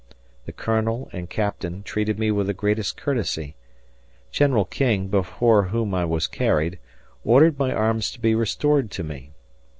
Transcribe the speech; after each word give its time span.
The 0.47 0.51
Colonel 0.51 1.11
and 1.13 1.29
Captain 1.29 1.83
treated 1.83 2.17
me 2.17 2.31
with 2.31 2.47
the 2.47 2.55
greatest 2.55 2.97
courtesy. 2.97 3.55
General 4.31 4.65
King, 4.65 5.09
before 5.09 5.65
whom 5.65 5.93
I 5.93 6.05
was 6.05 6.25
carried, 6.25 6.79
ordered 7.23 7.59
my 7.59 7.71
arms 7.71 8.09
to 8.13 8.19
be 8.19 8.33
restored 8.33 8.89
to 8.89 9.03
me. 9.03 9.29